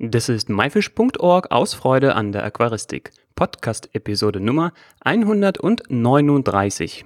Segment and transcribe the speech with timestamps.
[0.00, 3.10] Das ist myfish.org aus Freude an der Aquaristik.
[3.34, 7.04] Podcast-Episode Nummer 139.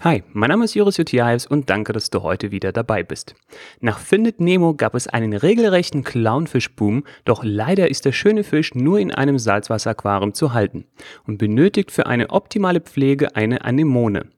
[0.00, 3.36] Hi, mein Name ist Joris Jutiaevs und danke, dass du heute wieder dabei bist.
[3.78, 8.98] Nach Findet Nemo gab es einen regelrechten Clownfischboom, doch leider ist der schöne Fisch nur
[8.98, 10.88] in einem Salzwasseraquarium zu halten
[11.28, 14.30] und benötigt für eine optimale Pflege eine Anemone.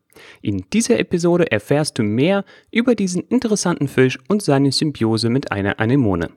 [0.43, 5.81] In dieser Episode erfährst du mehr über diesen interessanten Fisch und seine Symbiose mit einer
[5.81, 6.31] Anemone.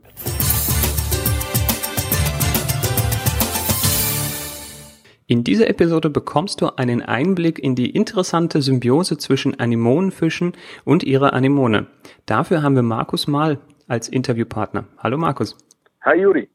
[5.32, 10.54] In dieser Episode bekommst du einen Einblick in die interessante Symbiose zwischen Anemonenfischen
[10.86, 11.86] und ihrer Anemone.
[12.26, 14.86] Dafür haben wir Markus Mahl als Interviewpartner.
[14.98, 15.56] Hallo Markus.
[16.02, 16.50] Hi Juri.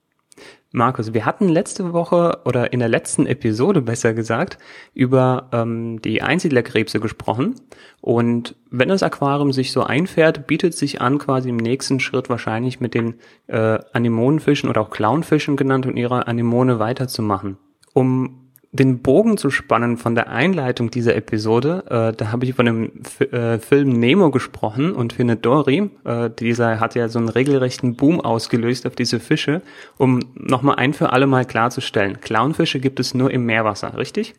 [0.76, 4.58] Markus, wir hatten letzte Woche oder in der letzten Episode besser gesagt
[4.92, 7.54] über ähm, die Einsiedlerkrebse gesprochen.
[8.00, 12.80] Und wenn das Aquarium sich so einfährt, bietet sich an, quasi im nächsten Schritt wahrscheinlich
[12.80, 13.14] mit den
[13.46, 17.56] äh, Anemonenfischen oder auch Clownfischen genannt und ihrer Anemone weiterzumachen.
[17.92, 18.43] Um
[18.74, 22.92] den Bogen zu spannen von der Einleitung dieser Episode, äh, da habe ich von dem
[23.04, 27.94] F äh, Film Nemo gesprochen und Findet Dory, äh, dieser hat ja so einen regelrechten
[27.94, 29.62] Boom ausgelöst auf diese Fische,
[29.96, 32.20] um nochmal ein für alle Mal klarzustellen.
[32.20, 34.34] Clownfische gibt es nur im Meerwasser, richtig?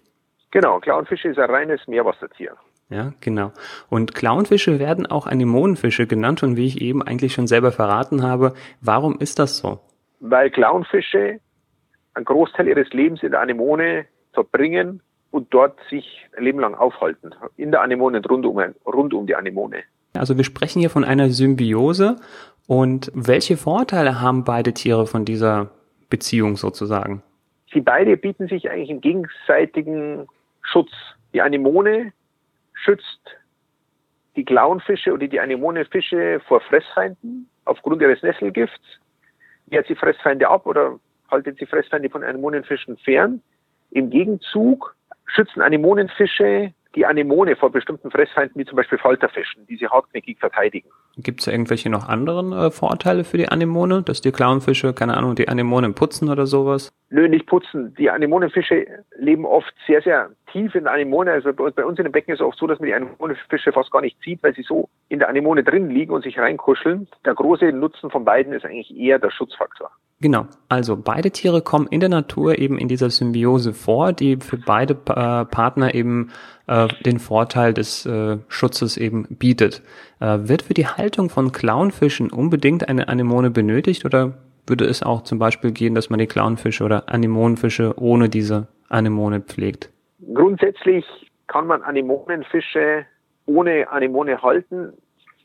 [0.51, 2.57] Genau, Clownfische ist ein reines Meerwassertier.
[2.89, 3.53] Ja, genau.
[3.89, 8.53] Und Clownfische werden auch Anemonenfische genannt und wie ich eben eigentlich schon selber verraten habe,
[8.81, 9.79] warum ist das so?
[10.19, 11.39] Weil Clownfische
[12.13, 14.05] einen Großteil ihres Lebens in der Anemone
[14.35, 17.33] verbringen und dort sich ein Leben lang aufhalten.
[17.57, 19.83] In der Anemone und rund um, rund um die Anemone.
[20.13, 22.17] Also wir sprechen hier von einer Symbiose.
[22.67, 25.71] Und welche Vorteile haben beide Tiere von dieser
[26.09, 27.21] Beziehung sozusagen?
[27.73, 30.27] Sie beide bieten sich eigentlich im gegenseitigen
[30.61, 30.91] Schutz.
[31.33, 32.13] Die Anemone
[32.73, 33.19] schützt
[34.35, 38.99] die Clownfische oder die Anemonefische vor Fressfeinden aufgrund ihres Nesselgifts.
[39.67, 40.99] Wehrt sie Fressfeinde ab oder
[41.29, 43.41] haltet sie Fressfeinde von Anemonenfischen fern?
[43.95, 44.93] Im Gegenzug
[45.25, 50.89] schützen Anemonenfische die Anemone vor bestimmten Fressfeinden, wie zum Beispiel Falterfischen, die sie hartnäckig verteidigen.
[51.17, 55.35] Gibt es irgendwelche noch anderen äh, Vorteile für die Anemone, dass die Clownfische, keine Ahnung,
[55.35, 56.91] die Anemonen putzen oder sowas?
[57.09, 57.93] Nö, nicht putzen.
[57.97, 58.85] Die Anemonenfische
[59.17, 61.31] leben oft sehr, sehr tief in der Anemone.
[61.31, 63.91] Also bei uns in dem Becken ist es oft so, dass man die Anemonenfische fast
[63.91, 67.07] gar nicht sieht, weil sie so in der Anemone drin liegen und sich reinkuscheln.
[67.25, 69.89] Der große Nutzen von beiden ist eigentlich eher der Schutzfaktor.
[70.21, 74.57] Genau, also beide Tiere kommen in der Natur eben in dieser Symbiose vor, die für
[74.57, 76.31] beide äh, Partner eben
[76.67, 79.83] äh, den Vorteil des äh, Schutzes eben bietet.
[80.21, 85.23] Äh, wird für die Haltung von Clownfischen unbedingt eine Anemone benötigt oder würde es auch
[85.23, 89.91] zum Beispiel gehen, dass man die Clownfische oder Anemonenfische ohne diese Anemone pflegt?
[90.33, 91.05] Grundsätzlich
[91.47, 93.05] kann man Anemonenfische
[93.45, 94.93] ohne Anemone halten,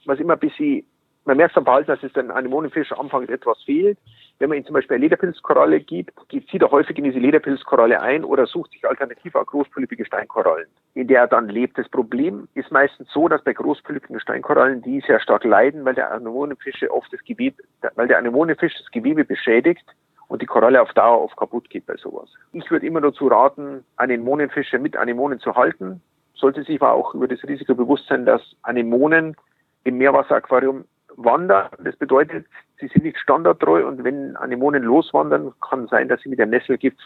[0.06, 0.84] was immer ein bisschen
[1.25, 3.98] man merkt am Verhalten, dass es den Anemonenfisch anfangs etwas fehlt.
[4.41, 8.25] Wenn man ihm zum Beispiel eine Lederpilzkoralle gibt, zieht er häufig in diese Lederpilzkoralle ein
[8.25, 11.77] oder sucht sich alternativ auch großpolypige Steinkorallen, in der er dann lebt.
[11.77, 16.11] Das Problem ist meistens so, dass bei großpolypigen Steinkorallen die sehr stark leiden, weil der
[16.11, 17.62] Anemonenfische oft das Gewebe,
[17.97, 19.84] weil der Anemonenfisch das Gewebe beschädigt
[20.28, 22.31] und die Koralle auf Dauer oft kaputt geht bei sowas.
[22.55, 26.01] Ich würde immer dazu raten, Anemonenfische mit Anemonen zu halten.
[26.33, 29.37] Sollte sich aber auch über das Risiko bewusst sein, dass Anemonen
[29.84, 31.69] im Meerwasseraquarium wandern.
[31.84, 32.47] Das bedeutet,
[32.81, 36.98] sie sind nicht standardtreu und wenn Anemonen loswandern, kann sein, dass sie mit dem Nesselgift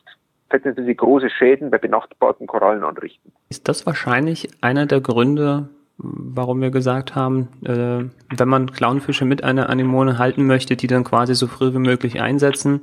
[0.77, 3.33] sie große Schäden bei benachbarten Korallen anrichten.
[3.49, 8.05] Ist das wahrscheinlich einer der Gründe, warum wir gesagt haben, äh,
[8.39, 12.21] wenn man Clownfische mit einer Anemone halten möchte, die dann quasi so früh wie möglich
[12.21, 12.83] einsetzen,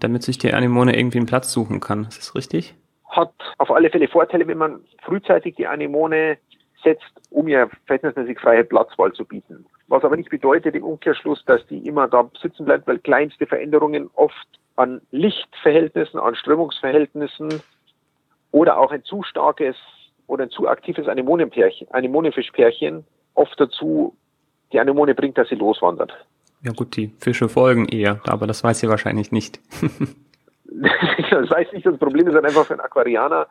[0.00, 2.06] damit sich die Anemone irgendwie einen Platz suchen kann.
[2.08, 2.74] Ist das richtig?
[3.08, 6.38] Hat auf alle Fälle Vorteile, wenn man frühzeitig die Anemone
[6.86, 9.66] setzt, um ihr verhältnismäßig freie Platzwahl zu bieten.
[9.88, 14.08] Was aber nicht bedeutet im Umkehrschluss, dass die immer da sitzen bleibt, weil kleinste Veränderungen
[14.14, 17.60] oft an Lichtverhältnissen, an Strömungsverhältnissen
[18.52, 19.76] oder auch ein zu starkes
[20.28, 23.04] oder ein zu aktives Anemonenpärchen, Anemonenfischpärchen
[23.34, 24.16] oft dazu
[24.72, 26.12] die Anemone bringt, dass sie loswandert.
[26.62, 29.60] Ja gut, die Fische folgen eher, aber das weiß sie wahrscheinlich nicht.
[31.30, 33.46] das weiß nicht, das Problem ist dann einfach für einen Aquarianer,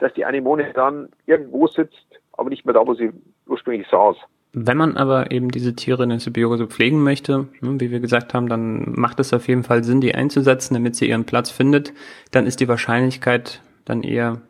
[0.00, 2.06] dass die Anemone dann irgendwo sitzt,
[2.36, 3.10] aber nicht mehr da, wo sie
[3.46, 4.16] ursprünglich saß.
[4.52, 8.32] Wenn man aber eben diese Tiere in der Symbiose pflegen möchte, ne, wie wir gesagt
[8.32, 11.92] haben, dann macht es auf jeden Fall Sinn, die einzusetzen, damit sie ihren Platz findet.
[12.30, 14.40] Dann ist die Wahrscheinlichkeit dann eher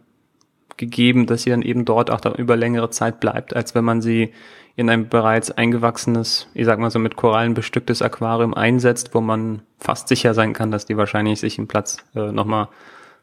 [0.77, 4.01] gegeben, dass sie dann eben dort auch dann über längere Zeit bleibt, als wenn man
[4.01, 4.33] sie
[4.77, 9.63] in ein bereits eingewachsenes, ich sag mal so mit Korallen bestücktes Aquarium einsetzt, wo man
[9.79, 12.69] fast sicher sein kann, dass die wahrscheinlich sich einen Platz äh, nochmal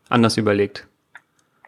[0.09, 0.87] anders überlegt.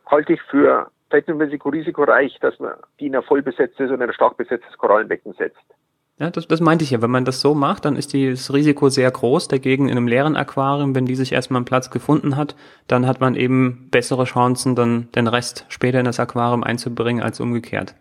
[0.08, 4.38] Halte ich für Risiko risikoreich, dass man die in ein voll besetztes oder ein stark
[4.38, 5.64] besetztes Korallenbecken setzt.
[6.18, 7.02] Ja, das, das meinte ich ja.
[7.02, 9.50] Wenn man das so macht, dann ist das Risiko sehr groß.
[9.50, 12.56] Dagegen in einem leeren Aquarium, wenn die sich erstmal einen Platz gefunden hat,
[12.88, 17.42] dann hat man eben bessere Chancen, dann den Rest später in das Aquarium einzubringen als
[17.42, 17.96] umgekehrt.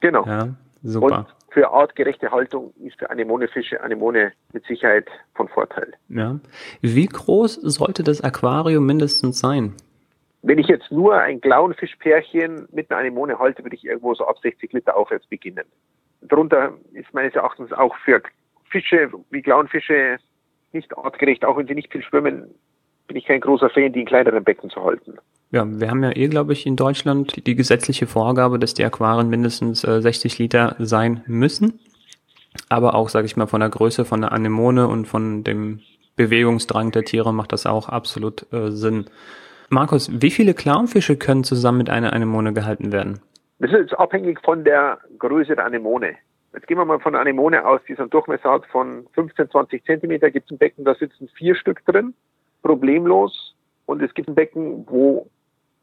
[0.00, 0.26] Genau.
[0.26, 0.48] Ja,
[0.82, 1.18] super.
[1.18, 5.92] Und für artgerechte Haltung ist für Anemonefische Anemone mit Sicherheit von Vorteil.
[6.08, 6.40] Ja.
[6.80, 9.74] Wie groß sollte das Aquarium mindestens sein?
[10.42, 14.38] Wenn ich jetzt nur ein Klauenfischpärchen mit einer Anemone halte, würde ich irgendwo so ab
[14.42, 15.64] 60 Liter aufwärts beginnen.
[16.22, 18.22] Darunter ist meines Erachtens auch für
[18.70, 20.18] Fische wie Klauenfische
[20.72, 22.54] nicht artgerecht, auch wenn sie nicht viel schwimmen,
[23.08, 25.18] bin ich kein großer Fan, die in kleineren Becken zu halten.
[25.50, 29.28] Ja, wir haben ja eh, glaube ich, in Deutschland die gesetzliche Vorgabe, dass die Aquarien
[29.28, 31.80] mindestens äh, 60 Liter sein müssen.
[32.68, 35.80] Aber auch, sage ich mal, von der Größe von der Anemone und von dem
[36.14, 39.06] Bewegungsdrang der Tiere macht das auch absolut äh, Sinn.
[39.72, 43.20] Markus, wie viele Clownfische können zusammen mit einer Anemone gehalten werden?
[43.60, 46.16] Das ist abhängig von der Größe der Anemone.
[46.52, 49.48] Jetzt gehen wir mal von der Anemone aus, die so einen Durchmesser hat von 15,
[49.48, 50.32] 20 Zentimeter.
[50.32, 52.14] Gibt es ein Becken, da sitzen vier Stück drin,
[52.62, 53.54] problemlos.
[53.86, 55.28] Und es gibt ein Becken, wo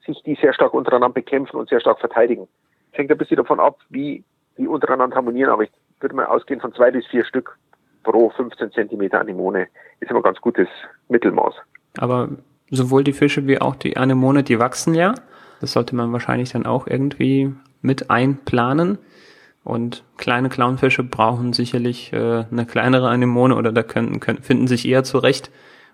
[0.06, 2.50] sich die sehr stark untereinander bekämpfen und sehr stark verteidigen.
[2.92, 4.26] Es hängt ein bisschen davon ab, wie
[4.58, 7.58] die untereinander harmonieren, aber ich würde mal ausgehen von zwei bis vier Stück
[8.04, 9.68] pro 15 Zentimeter Anemone.
[10.02, 10.68] Ist immer ein ganz gutes
[11.08, 11.54] Mittelmaß.
[12.00, 12.30] Aber
[12.70, 15.16] sowohl die Fische wie auch die Anemone, die wachsen ja.
[15.62, 18.98] Das sollte man wahrscheinlich dann auch irgendwie mit einplanen.
[19.64, 24.88] Und kleine Clownfische brauchen sicherlich äh, eine kleinere Anemone oder da können, können, finden sich
[24.88, 25.52] eher zurecht.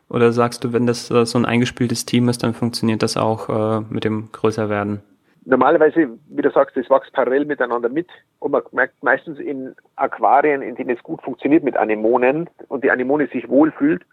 [0.10, 3.50] Oder sagst du, wenn das äh, so ein eingespieltes Team ist, dann funktioniert das auch
[3.50, 5.02] äh, mit dem Größerwerden?
[5.46, 8.08] Normalerweise, wie du sagst, das wächst parallel miteinander mit.
[8.40, 12.92] Und man merkt meistens in Aquarien, in denen es gut funktioniert mit Anemonen und die
[12.92, 14.04] Anemone sich wohlfühlt,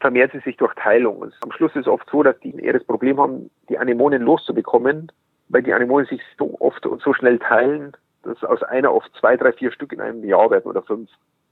[0.00, 1.18] vermehrt sie sich durch Teilung.
[1.18, 4.22] Und am Schluss ist es oft so, dass die eher das Problem haben, die Anemonen
[4.22, 5.10] loszubekommen,
[5.48, 7.92] weil die Anemonen sich so oft und so schnell teilen,
[8.22, 11.10] dass aus einer oft zwei, drei, vier Stück in einem Jahr werden oder fünf.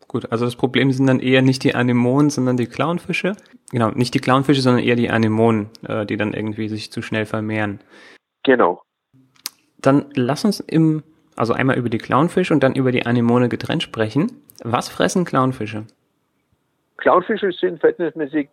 [0.09, 3.33] Gut, also das Problem sind dann eher nicht die Anemonen, sondern die Clownfische.
[3.73, 7.27] Genau, nicht die Clownfische, sondern eher die Anemonen, äh, die dann irgendwie sich zu schnell
[7.27, 7.81] vermehren.
[8.45, 8.83] Genau.
[9.79, 11.03] Dann lass uns im,
[11.35, 14.43] also einmal über die Clownfische und dann über die Anemone getrennt sprechen.
[14.63, 15.87] Was fressen Clownfische?
[16.97, 18.49] Clownfische sind verhältnismäßig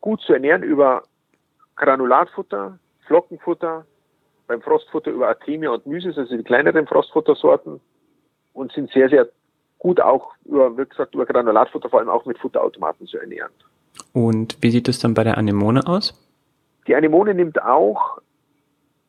[0.00, 1.02] gut zu ernähren über
[1.76, 3.84] Granulatfutter, Flockenfutter,
[4.46, 7.80] beim Frostfutter über Artemia und Mysis, also die kleineren Frostfuttersorten
[8.52, 9.28] und sind sehr, sehr
[9.78, 13.50] gut auch über, wie gesagt, über Granulatfutter, vor allem auch mit Futterautomaten zu ernähren.
[14.12, 16.14] Und wie sieht es dann bei der Anemone aus?
[16.86, 18.18] Die Anemone nimmt auch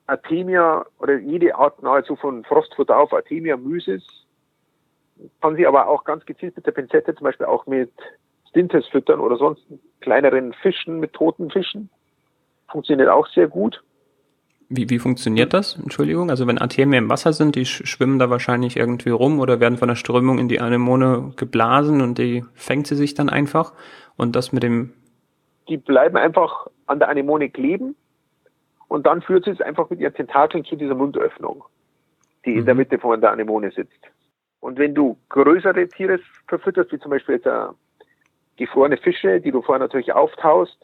[0.08, 4.04] Artemia oder jede Art nahezu von Frostfutter auf, Artemia, Mysis,
[5.42, 7.92] kann sie aber auch ganz gezielt mit der Pinzette zum Beispiel auch mit
[8.54, 9.64] Stintes füttern oder sonst
[10.00, 11.90] kleineren Fischen, mit toten Fischen.
[12.70, 13.84] Funktioniert auch sehr gut.
[14.70, 15.76] Wie, wie funktioniert das?
[15.76, 16.30] Entschuldigung.
[16.30, 19.88] Also wenn Artemia im Wasser sind, die schwimmen da wahrscheinlich irgendwie rum oder werden von
[19.88, 23.74] der Strömung in die Anemone geblasen und die fängt sie sich dann einfach.
[24.18, 24.94] Und das mit dem.
[25.68, 27.96] Die bleiben einfach an der Anemone kleben
[28.88, 31.64] und dann führt sie es einfach mit ihren Tentakeln zu dieser Mundöffnung,
[32.46, 32.60] die mhm.
[32.60, 32.80] in der mhm.
[32.80, 34.00] Mitte von der Anemone sitzt.
[34.60, 37.66] Und wenn du größere Tiere verfütterst, wie zum Beispiel jetzt äh,
[38.58, 40.78] gefrorene Fische, die du vorher natürlich auftaust,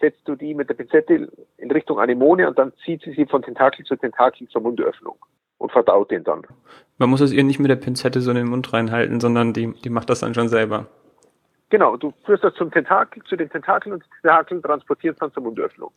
[0.00, 3.42] setzt du die mit der Pinzette in Richtung Anemone und dann zieht sie sie von
[3.42, 5.16] Tentakel zu Tentakel zur Mundöffnung
[5.58, 6.42] und verdaut den dann.
[6.98, 9.72] Man muss es ihr nicht mit der Pinzette so in den Mund reinhalten, sondern die,
[9.72, 10.86] die macht das dann schon selber.
[11.70, 15.42] Genau, du führst das zum Tentakel, zu den Tentakeln und die Tentakeln transportierst dann zur
[15.42, 15.90] Mundöffnung.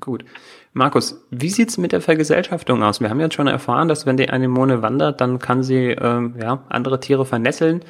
[0.00, 0.24] Gut.
[0.72, 3.00] Markus, wie sieht's mit der Vergesellschaftung aus?
[3.00, 6.64] Wir haben jetzt schon erfahren, dass wenn die Anemone wandert, dann kann sie ähm, ja,
[6.68, 7.82] andere Tiere vernässeln.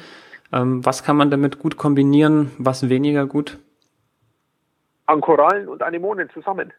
[0.51, 3.59] Ähm, was kann man damit gut kombinieren, was weniger gut?
[5.05, 6.73] An Korallen und Anemonen zusammen.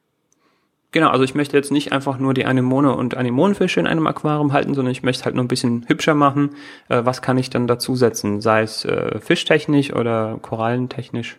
[0.93, 4.53] Genau, also ich möchte jetzt nicht einfach nur die Anemone und Anemonenfische in einem Aquarium
[4.53, 6.57] halten, sondern ich möchte halt nur ein bisschen hübscher machen.
[6.89, 8.41] Äh, was kann ich dann dazusetzen?
[8.41, 11.37] Sei es äh, fischtechnisch oder korallentechnisch?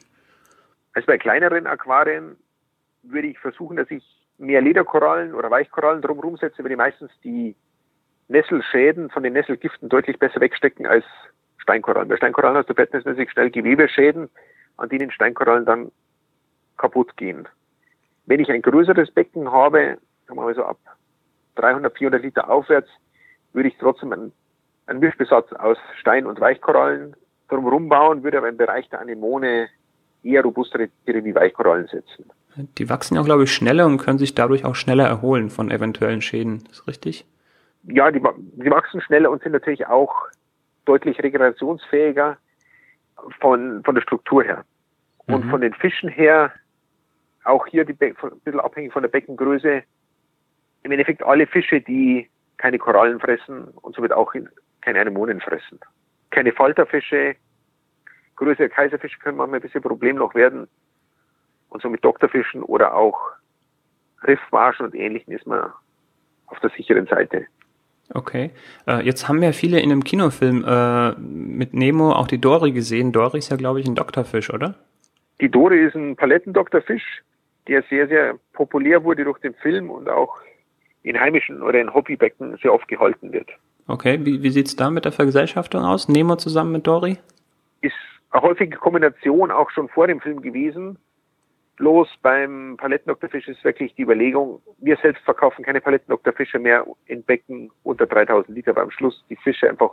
[0.93, 2.35] Also bei kleineren Aquarien
[3.03, 4.03] würde ich versuchen, dass ich
[4.37, 7.55] mehr Lederkorallen oder Weichkorallen drumherum setze, weil die meistens die
[8.27, 11.05] Nesselschäden von den Nesselgiften deutlich besser wegstecken als
[11.67, 12.07] Steinkorallen.
[12.07, 14.29] Bei Steinkorallen hast du verhältnismäßig schnell Gewebeschäden,
[14.77, 15.91] an denen Steinkorallen dann
[16.77, 17.45] kaputt gehen.
[18.25, 19.97] Wenn ich ein größeres Becken habe,
[20.27, 20.79] sagen wir mal so ab
[21.55, 22.87] 300, 400 Liter aufwärts,
[23.51, 24.31] würde ich trotzdem einen,
[24.85, 27.17] einen Mischbesatz aus Stein- und Weichkorallen
[27.49, 29.67] drumherum bauen, würde aber im Bereich der Anemone
[30.23, 32.31] eher robustere Tiere wie Weichkorallen setzen.
[32.77, 36.21] Die wachsen ja, glaube ich, schneller und können sich dadurch auch schneller erholen von eventuellen
[36.21, 36.63] Schäden.
[36.71, 37.25] Ist richtig?
[37.83, 40.27] Ja, die, die wachsen schneller und sind natürlich auch
[40.87, 42.37] deutlich regenerationsfähiger
[43.39, 44.65] von, von der Struktur her.
[45.27, 45.49] Und mhm.
[45.49, 46.53] von den Fischen her,
[47.43, 49.83] auch hier die Be ein bisschen abhängig von der Beckengröße,
[50.83, 54.33] im Endeffekt alle Fische, die keine Korallen fressen und somit auch
[54.81, 55.79] keine Anemonen fressen.
[56.29, 57.35] keine Falterfische.
[58.35, 60.67] Größere Kaiserfische können manchmal ein bisschen Problem noch werden.
[61.69, 63.19] Und so mit Doktorfischen oder auch
[64.23, 65.71] Riffmarschen und Ähnlichem ist man
[66.47, 67.47] auf der sicheren Seite.
[68.13, 68.51] Okay.
[68.87, 73.11] Äh, jetzt haben ja viele in einem Kinofilm äh, mit Nemo auch die Dory gesehen.
[73.11, 74.75] Dory ist ja, glaube ich, ein Doktorfisch, oder?
[75.41, 77.23] Die Dory ist ein Palettendoktorfisch,
[77.67, 80.37] der sehr, sehr populär wurde durch den Film und auch
[81.03, 83.49] in heimischen oder in Hobbybecken sehr oft gehalten wird.
[83.87, 86.09] Okay, wie, wie sieht es da mit der Vergesellschaftung aus?
[86.09, 87.17] Nemo zusammen mit Dory?
[87.81, 87.93] Ist
[88.31, 90.97] eine häufige Kombination auch schon vor dem Film gewesen.
[91.77, 97.71] Bloß beim Palettendoktorfisch ist wirklich die Überlegung, wir selbst verkaufen keine Palettendoktorfische mehr in Becken
[97.83, 99.91] unter 3000 Liter, weil am Schluss die Fische einfach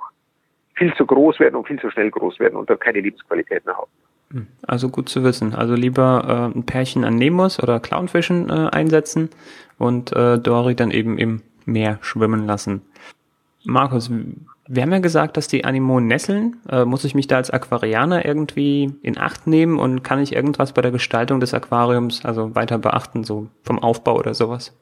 [0.74, 3.76] viel zu groß werden und viel zu schnell groß werden und dann keine Lebensqualität mehr
[3.76, 3.90] haben.
[4.30, 5.54] Hm, also gut zu wissen.
[5.54, 9.28] Also lieber äh, ein Pärchen an Nemos oder Clownfischen äh, einsetzen
[9.78, 12.82] und äh, Dory dann eben im Meer schwimmen lassen.
[13.64, 14.10] Markus,
[14.66, 16.56] wir haben ja gesagt, dass die Anemonen nesseln.
[16.70, 20.72] Äh, muss ich mich da als Aquarianer irgendwie in Acht nehmen und kann ich irgendwas
[20.72, 24.76] bei der Gestaltung des Aquariums also weiter beachten, so vom Aufbau oder sowas?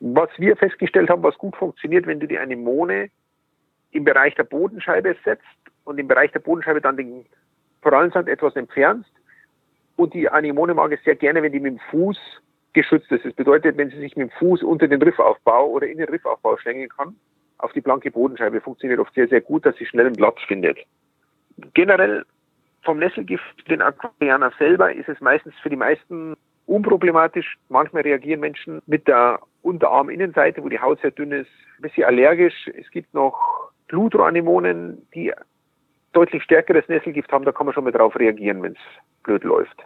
[0.00, 3.08] Was wir festgestellt haben, was gut funktioniert, wenn du die Anemone
[3.92, 5.44] im Bereich der Bodenscheibe setzt
[5.84, 7.24] und im Bereich der Bodenscheibe dann den
[7.80, 9.10] Korallensand etwas entfernst.
[9.96, 12.18] Und die Anemone mag es sehr gerne, wenn die mit dem Fuß
[12.74, 13.24] geschützt ist.
[13.24, 16.58] Das bedeutet, wenn sie sich mit dem Fuß unter den Riffaufbau oder in den Riffaufbau
[16.58, 17.16] schlängeln kann,
[17.58, 20.78] auf die blanke Bodenscheibe funktioniert oft sehr, sehr gut, dass sie schnell einen Platz findet.
[21.74, 22.24] Generell
[22.82, 26.36] vom Nesselgift, den Aquarianer selber, ist es meistens für die meisten
[26.66, 27.56] unproblematisch.
[27.68, 32.68] Manchmal reagieren Menschen mit der Unterarminnenseite, wo die Haut sehr dünn ist, ein bisschen allergisch.
[32.78, 35.32] Es gibt noch Blutroanemonen, die
[36.12, 37.44] deutlich stärkeres Nesselgift haben.
[37.44, 39.76] Da kann man schon mal drauf reagieren, wenn es blöd läuft.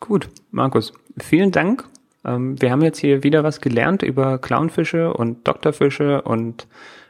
[0.00, 1.84] Gut, Markus, vielen Dank
[2.24, 6.66] ähm, wir haben jetzt hier wieder was gelernt über Clownfische und Doktorfische und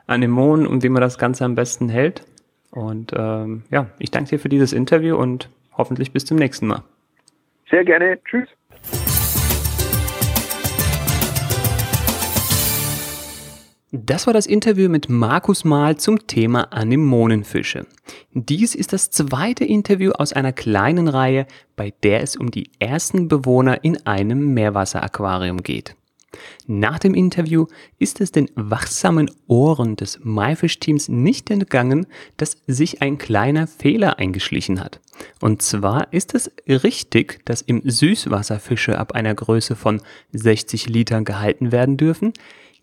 [0.07, 2.23] Anemonen und wie man das Ganze am besten hält.
[2.71, 6.83] Und ähm, ja, ich danke dir für dieses Interview und hoffentlich bis zum nächsten Mal.
[7.71, 8.19] Sehr gerne.
[8.25, 8.49] Tschüss.
[13.97, 17.87] Das war das Interview mit Markus Mahl zum Thema Anemonenfische.
[18.33, 21.47] Dies ist das zweite Interview aus einer kleinen Reihe,
[21.77, 25.95] bei der es um die ersten Bewohner in einem Meerwasseraquarium geht.
[26.67, 27.67] Nach dem Interview
[28.01, 34.81] ist es den wachsamen Ohren des Maifisch-Teams nicht entgangen, dass sich ein kleiner Fehler eingeschlichen
[34.81, 34.99] hat.
[35.41, 41.25] Und zwar ist es richtig, dass im Süßwasser Fische ab einer Größe von 60 Litern
[41.25, 42.33] gehalten werden dürfen,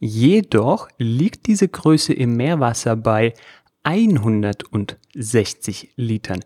[0.03, 3.35] Jedoch liegt diese Größe im Meerwasser bei
[3.83, 6.39] 160 Litern.